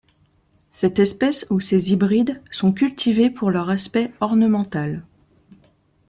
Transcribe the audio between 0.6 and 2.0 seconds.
Cette espèce ou ses